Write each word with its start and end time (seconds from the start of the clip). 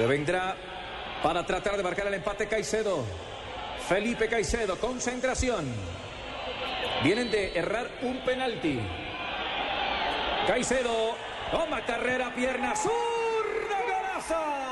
Se 0.00 0.06
vendrá 0.06 0.56
para 1.22 1.44
tratar 1.44 1.76
de 1.76 1.82
marcar 1.82 2.06
el 2.06 2.14
empate 2.14 2.48
Caicedo. 2.48 3.04
Felipe 3.86 4.28
Caicedo, 4.28 4.78
concentración. 4.78 5.70
Vienen 7.04 7.30
de 7.30 7.52
errar 7.58 7.86
un 8.00 8.24
penalti. 8.24 8.80
Caicedo, 10.46 11.16
toma 11.52 11.84
carrera, 11.84 12.34
pierna 12.34 12.74
zurda, 12.74 13.82
golazo. 13.82 14.69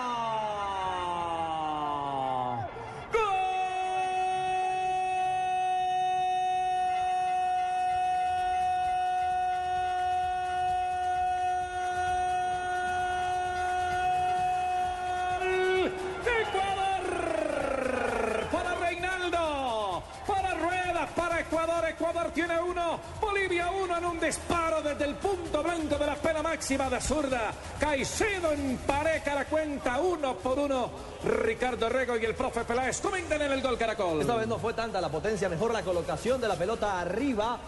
Ecuador. 22.18 22.32
Tiene 22.32 22.60
uno, 22.60 23.00
Bolivia 23.20 23.70
uno 23.70 23.96
en 23.96 24.04
un 24.04 24.20
disparo 24.20 24.82
desde 24.82 25.04
el 25.04 25.14
punto 25.16 25.62
blanco 25.62 25.96
de 25.96 26.06
la 26.06 26.16
pena 26.16 26.42
máxima 26.42 26.88
de 26.90 27.00
zurda. 27.00 27.52
Caicedo 27.78 28.52
empareja 28.52 29.34
la 29.34 29.44
cuenta 29.44 30.00
uno 30.00 30.36
por 30.36 30.58
uno. 30.58 30.90
Ricardo 31.24 31.88
Rego 31.88 32.16
y 32.16 32.24
el 32.24 32.34
profe 32.34 32.64
Peláez 32.64 33.00
comentan 33.00 33.42
en 33.42 33.52
el 33.52 33.62
gol 33.62 33.78
Caracol. 33.78 34.20
Esta 34.20 34.36
vez 34.36 34.46
no 34.46 34.58
fue 34.58 34.74
tanta 34.74 35.00
la 35.00 35.08
potencia, 35.08 35.48
mejor 35.48 35.72
la 35.72 35.82
colocación 35.82 36.40
de 36.40 36.48
la 36.48 36.56
pelota 36.56 37.00
arriba. 37.00 37.58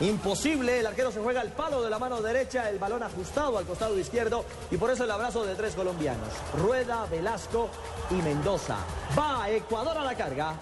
Imposible, 0.00 0.80
el 0.80 0.86
arquero 0.86 1.10
se 1.10 1.20
juega 1.20 1.40
el 1.40 1.52
palo 1.52 1.82
de 1.82 1.88
la 1.88 1.98
mano 1.98 2.20
derecha, 2.20 2.68
el 2.68 2.78
balón 2.78 3.02
ajustado 3.02 3.56
al 3.56 3.64
costado 3.64 3.98
izquierdo 3.98 4.44
y 4.70 4.76
por 4.76 4.90
eso 4.90 5.04
el 5.04 5.10
abrazo 5.10 5.44
de 5.44 5.54
tres 5.54 5.74
colombianos, 5.74 6.28
Rueda, 6.58 7.06
Velasco 7.10 7.70
y 8.10 8.14
Mendoza. 8.14 8.76
Va 9.18 9.48
Ecuador 9.48 9.96
a 9.96 10.04
la 10.04 10.14
carga. 10.14 10.54